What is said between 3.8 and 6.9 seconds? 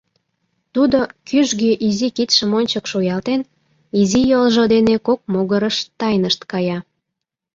изи йолжо дене кок могырыш тайнышт кая.